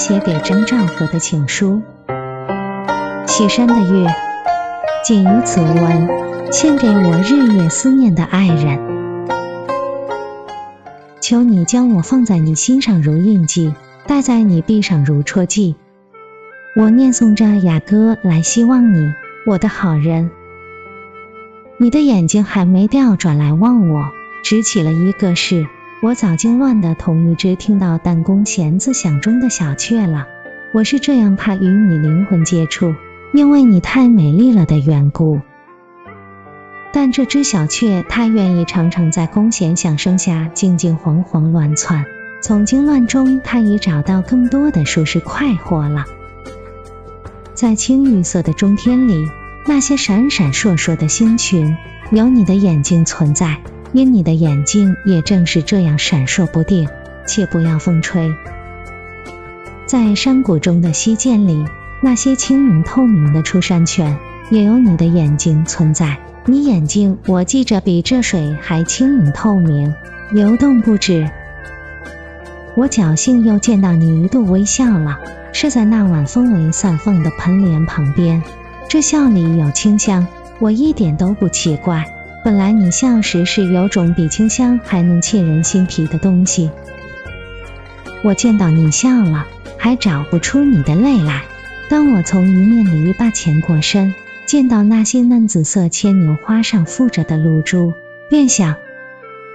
[0.00, 1.82] 写给张兆和的情书。
[3.26, 4.06] 西山的月，
[5.04, 6.08] 仅于此文，
[6.50, 8.78] 献给我日夜思念的爱人。
[11.20, 13.74] 求你将我放在你心上如印记，
[14.06, 15.76] 戴在你臂上如戳记。
[16.74, 19.12] 我念诵着雅歌来希望你，
[19.46, 20.30] 我的好人。
[21.76, 24.06] 你的眼睛还没掉，转来望我，
[24.42, 25.66] 只起了一个誓。
[26.02, 30.26] 我早经乱的同一只听到弹弓弦子响中的小雀了。
[30.72, 32.94] 我是这样怕与你灵魂接触，
[33.34, 35.42] 因为你太美丽了的缘故。
[36.90, 42.06] 但这只小雀，它愿意常常在弓弦响声下静静惶惶乱窜。
[42.42, 46.06] 从惊乱中，它已找到更多的舒适快活了。
[47.52, 49.26] 在青绿色的中天里。
[49.66, 51.76] 那些闪闪烁烁的星群，
[52.10, 53.60] 有你的眼睛存在，
[53.92, 56.88] 因你的眼睛也正是这样闪烁不定。
[57.26, 58.28] 且不要风吹，
[59.86, 61.64] 在山谷中的溪涧里，
[62.02, 64.18] 那些轻盈透明的出山泉，
[64.50, 66.18] 也有你的眼睛存在。
[66.46, 69.94] 你眼睛，我记着比这水还轻盈透明，
[70.32, 71.30] 流动不止。
[72.74, 75.20] 我侥幸又见到你一度微笑了，
[75.52, 78.42] 是在那晚风为散凤的盆莲旁边。
[78.88, 80.26] 这笑里有清香，
[80.58, 82.04] 我一点都不奇怪。
[82.42, 86.70] 本来你笑时是有种比清香还能沁人心脾的东西。
[88.22, 89.46] 我见到你笑了，
[89.76, 91.42] 还找不出你的泪来。
[91.90, 94.14] 当我从一面篱笆前过身，
[94.46, 97.92] 见到那些嫩紫色牵牛花上附着的露珠，
[98.30, 98.76] 便想：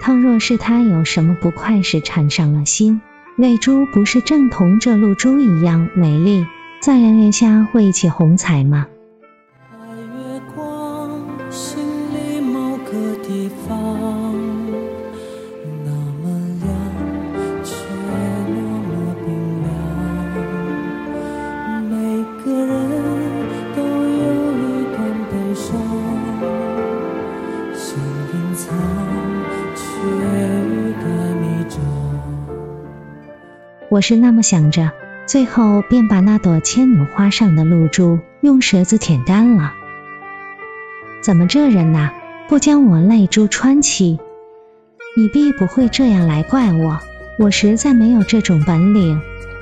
[0.00, 3.00] 倘若是他有什么不快时缠上了心，
[3.36, 6.46] 泪珠不是正同这露珠一样美丽，
[6.80, 8.86] 在两月下会起红彩吗？
[33.88, 34.90] 我是那么想着，
[35.26, 39.74] 最后便把那朵牵牛花上的露珠用舌子舔干了。
[41.22, 42.10] 怎么这人呐，
[42.48, 44.18] 不将我泪珠穿起？
[45.16, 46.98] 你必不会这样来怪我，
[47.38, 49.20] 我实在没有这种本领。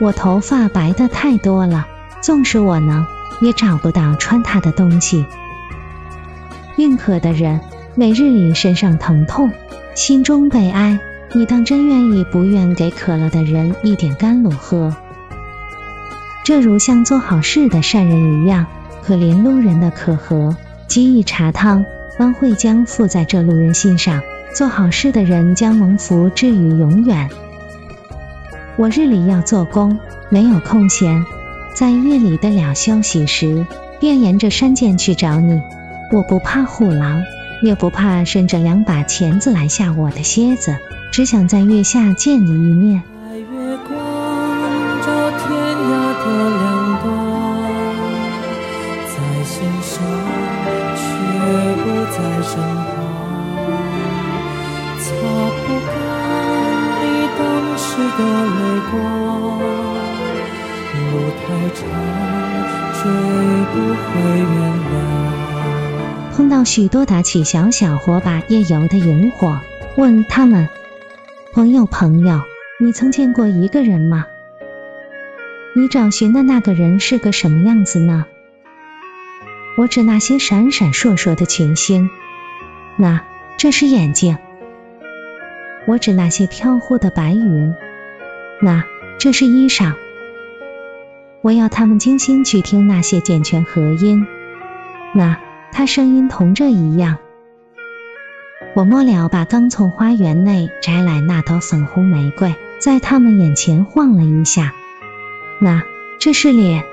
[0.00, 1.86] 我头发白的太多了，
[2.22, 3.04] 纵使我能，
[3.42, 5.26] 也找不到穿它的东西。
[6.76, 7.60] 宁可的人，
[7.94, 9.52] 每日里身上疼痛，
[9.94, 10.98] 心中悲哀。
[11.34, 14.94] 你当真愿意不愿给渴了的人一点甘露喝？
[16.44, 18.66] 这如像做好事的善人一样，
[19.02, 20.56] 可怜路人的可和，
[20.88, 21.84] 给予茶汤，
[22.18, 24.22] 恩惠将附在这路人心上。
[24.54, 27.28] 做好事的人将蒙福至于永远。
[28.76, 29.98] 我日里要做工，
[30.30, 31.22] 没有空闲，
[31.74, 33.66] 在夜里的了休息时，
[34.00, 35.60] 便沿着山涧去找你。
[36.10, 37.22] 我不怕虎狼，
[37.62, 40.74] 也不怕伸着两把钳子来吓我的蝎子。
[41.16, 43.02] 只想在月下见你一面。
[43.24, 43.46] 白月
[43.88, 43.96] 光
[45.00, 46.62] 照天涯的两
[47.00, 47.08] 端，
[49.08, 49.96] 在心上
[50.94, 51.00] 却
[51.80, 52.92] 不在身旁，
[55.00, 55.06] 擦
[55.64, 55.88] 不干
[57.00, 57.02] 你
[57.38, 57.40] 当
[57.78, 57.88] 时
[58.18, 58.60] 的泪
[58.90, 58.94] 光。
[60.92, 61.00] 路
[61.40, 61.80] 太长，
[62.92, 63.00] 追
[63.72, 63.74] 不
[64.04, 64.52] 回原
[64.92, 64.92] 谅。
[66.36, 69.58] 碰到许多打起小小火把夜游的萤火，
[69.96, 70.68] 问他们。
[71.56, 72.42] 朋友，朋友，
[72.78, 74.26] 你曾见过一个人吗？
[75.74, 78.26] 你找寻的那个人是个什么样子呢？
[79.78, 82.10] 我指那些闪闪烁烁的群星，
[82.96, 83.22] 那
[83.56, 84.36] 这是眼睛；
[85.86, 87.74] 我指那些飘忽的白云，
[88.60, 88.84] 那
[89.18, 89.94] 这是衣裳。
[91.40, 94.26] 我要他们精心去听那些健全和音，
[95.14, 95.38] 那
[95.72, 97.16] 他声音同这一样。
[98.76, 104.74] 我末了把刚从花园内摘来那朵粉红玫瑰，在他们眼前晃了一下。
[105.62, 105.82] 那
[106.20, 106.84] 这是脸。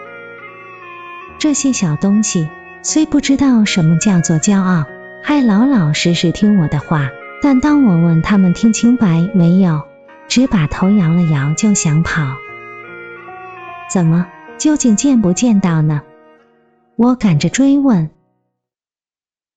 [1.40, 2.48] 这些小东西
[2.84, 4.86] 虽不知道什么叫做骄傲，
[5.22, 7.10] 还老老实实听我的话，
[7.42, 9.82] 但当我问他们听清白没有，
[10.30, 12.24] 只把头摇了摇就想跑。
[13.92, 14.26] 怎么？
[14.58, 16.02] 究竟见不见到呢？
[16.96, 18.10] 我赶着追问。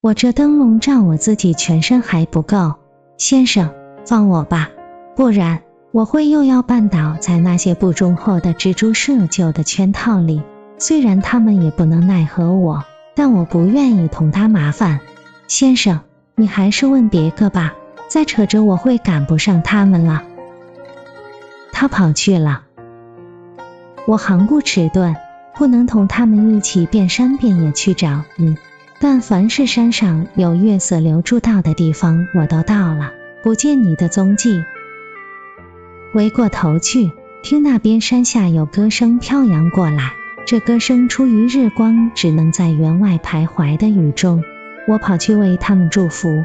[0.03, 2.75] 我这灯笼照我自己全身还不够，
[3.17, 3.73] 先生，
[4.05, 4.69] 放我吧，
[5.17, 10.43] 不然我会又要绊倒在那些不忠厚的蜘蛛设就的圈套里。
[10.79, 12.85] 虽然他们也不能奈何我，
[13.15, 15.01] 但我不愿意同他麻烦。
[15.49, 16.01] 先生，
[16.35, 17.75] 你还是问别个吧，
[18.09, 20.23] 再扯着我会赶不上他们了。
[21.73, 22.63] 他跑去了。
[24.07, 25.17] 我行不迟钝，
[25.55, 28.57] 不能同他们一起遍山遍野去找你。
[28.99, 33.13] 但凡是山上有月色流注道的地方，我都到了，
[33.43, 34.65] 不见你的踪迹。
[36.13, 37.13] 回过头去，
[37.43, 40.15] 听那边山下有歌声飘扬过来，
[40.47, 44.43] 这歌声出于日光，只能在园外徘徊的雨中。
[44.89, 46.45] 我跑去为他们祝福。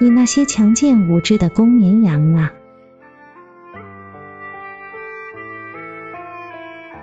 [0.00, 2.52] 你那些强健无知的公绵羊啊，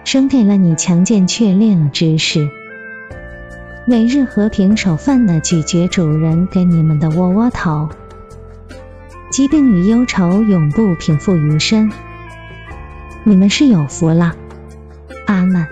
[0.04, 2.50] 生给了你强健却练了知识。
[3.90, 7.90] 每日和平守饭的咀嚼主人给你们的窝窝头，
[9.32, 11.92] 疾病与忧愁永不平复余生。
[13.24, 14.36] 你们是有福了，
[15.26, 15.66] 阿门。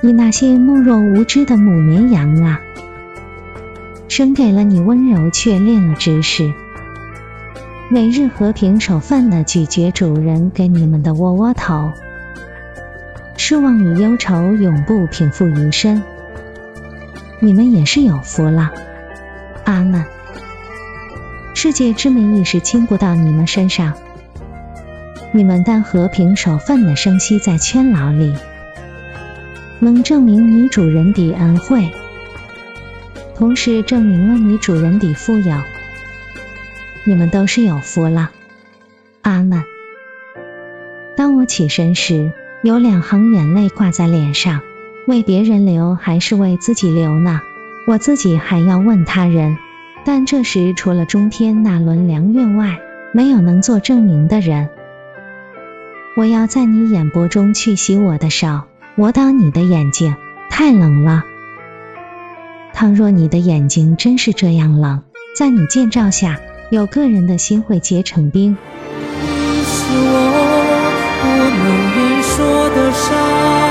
[0.00, 2.60] 你那些懦弱无知的母绵羊啊，
[4.08, 6.52] 生给了你温柔却练了知识。
[7.88, 11.92] 每日和平守饭的咀嚼主人给你们的窝窝头，
[13.36, 16.02] 失望与忧愁永不平复余生。
[17.44, 18.72] 你们也是有福了，
[19.66, 20.02] 阿门。
[21.54, 23.92] 世界之美一时倾不到你们身上，
[25.30, 28.34] 你们但和平守份的生息在圈牢里，
[29.78, 31.90] 能证明你主人的恩惠，
[33.36, 35.54] 同时证明了你主人的富有。
[37.04, 38.30] 你们都是有福了，
[39.20, 39.62] 阿门。
[41.14, 42.32] 当我起身时，
[42.62, 44.62] 有两行眼泪挂在脸上。
[45.06, 47.40] 为别人留还是为自己留呢？
[47.86, 49.58] 我自己还要问他人。
[50.06, 52.78] 但这时除了中天那轮良月外，
[53.12, 54.68] 没有能做证明的人。
[56.16, 58.60] 我要在你眼波中去洗我的手，
[58.96, 60.14] 我挡你的眼睛，
[60.50, 61.24] 太冷了。
[62.74, 65.02] 倘若你的眼睛真是这样冷，
[65.34, 66.38] 在你见照下，
[66.70, 68.56] 有个人的心会结成冰。
[69.22, 73.63] 你是我不能言说的伤。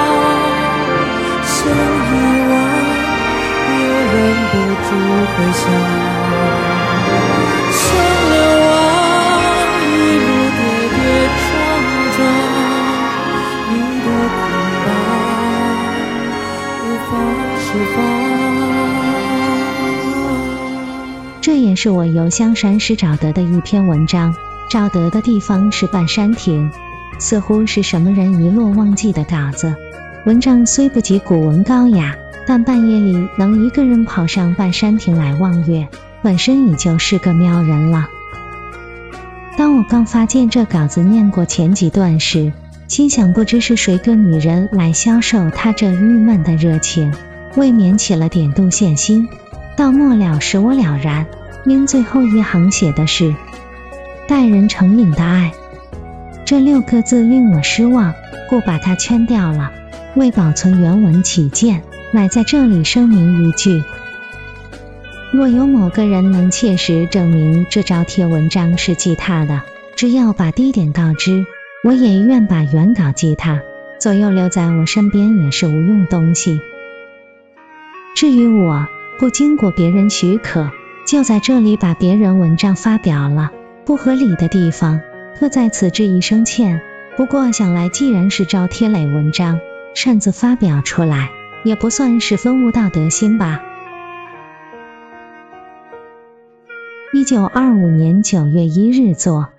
[4.54, 4.90] 不住
[5.34, 5.66] 回想。
[7.74, 7.82] 像
[8.30, 8.70] 流亡，
[9.82, 9.84] 一
[10.20, 10.62] 路跌
[10.94, 10.98] 跌
[11.40, 11.44] 撞
[12.16, 12.18] 撞，
[13.70, 13.74] 你
[14.04, 14.08] 的
[14.38, 14.40] 捆
[14.86, 14.88] 绑
[16.84, 17.12] 无法
[17.58, 17.66] 释
[17.96, 17.98] 放。
[21.42, 24.36] 这也是我游香山时找得的一篇文章，
[24.70, 26.70] 找得的地方是半山亭，
[27.18, 29.76] 似乎是什么人遗落忘记的稿子。
[30.28, 32.16] 文章虽不及古文高雅，
[32.46, 35.88] 但半夜里能一个人跑上半山亭来望月，
[36.22, 38.08] 本身已就是个妙人了。
[39.58, 42.52] 当我刚发现这稿子念过前几段时，
[42.88, 47.14] 心想不知是谁个女人来销售他这郁闷的热情，
[47.56, 49.30] 未免起了点妒羡心。
[49.78, 51.26] 到末了使我了然，
[51.66, 53.34] 因最后一行写的是
[54.28, 55.52] “待人成瘾的爱”，
[56.46, 58.14] 这六个字令我失望，
[58.50, 59.72] 故把它圈掉了。
[60.16, 61.82] 为保存原文起见，
[62.16, 63.84] 乃在这里声明一句：
[65.32, 69.64] 若有某个人能切实证明这招贴文章是记他的，
[69.96, 71.44] 只要把低点告知，
[71.84, 73.62] 我也愿把原稿寄他，
[74.00, 76.62] 左右留在我身边也是无用东西。
[78.16, 78.86] 至于我，
[79.18, 80.70] 不经过别人许可，
[81.08, 83.50] 就在这里把别人文章发表了，
[83.86, 85.02] 不合理的地方，
[85.40, 86.80] 特在此致一声歉。
[87.18, 89.60] 不过想来，既然是招贴类文章，
[89.96, 91.32] 擅自发表出来，
[91.64, 93.62] 也不算十分无道德心吧。
[97.14, 99.50] 一九二五年九月一日作。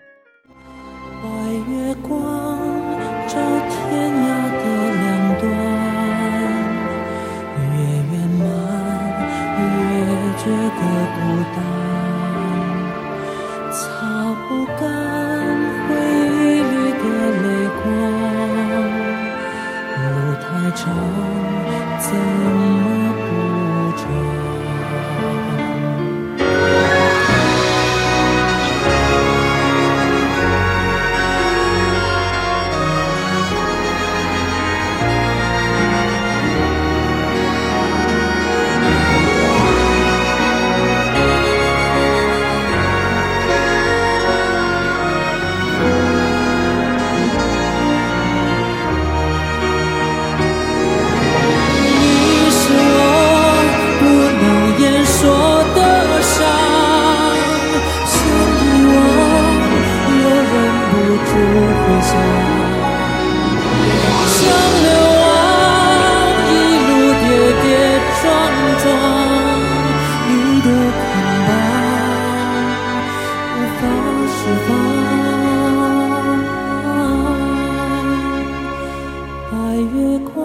[1.23, 1.29] 白
[1.71, 2.19] 月光
[3.29, 3.39] 照
[3.71, 5.03] 天涯的两
[5.41, 5.43] 端，
[7.57, 7.63] 越
[8.11, 8.43] 圆满
[9.61, 9.63] 越
[10.37, 10.81] 觉得
[11.15, 11.17] 孤
[11.55, 11.57] 单，
[13.71, 13.79] 擦
[14.49, 14.83] 不干
[15.89, 15.91] 回
[16.35, 17.03] 忆里的
[17.41, 17.45] 泪
[17.83, 17.85] 光。
[20.05, 20.07] 路
[20.43, 20.45] 太
[20.75, 20.83] 长，
[74.45, 74.71] 时光
[79.51, 79.53] 白
[79.95, 79.97] 月
[80.35, 80.37] 光，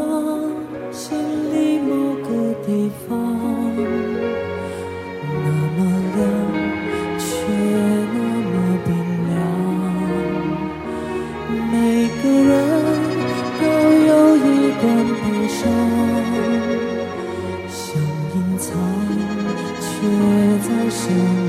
[0.90, 1.04] 心
[1.52, 1.92] 里某
[2.24, 2.28] 个
[2.66, 3.10] 地方，
[5.44, 5.78] 那么
[6.16, 6.18] 亮
[7.18, 7.28] 却
[8.14, 8.88] 那么冰
[9.28, 9.38] 凉，
[11.70, 11.76] 每
[12.24, 12.50] 个人
[13.60, 13.62] 都
[14.08, 14.40] 有一
[14.80, 14.84] 段
[15.20, 15.60] 悲伤，
[17.68, 17.78] 想
[18.34, 18.66] 隐藏，
[19.82, 19.88] 却
[20.64, 21.49] 在身。